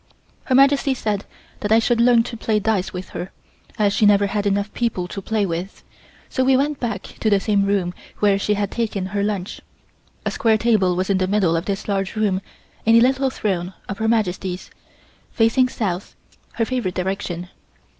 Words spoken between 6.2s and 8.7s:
so we went back to the same room where she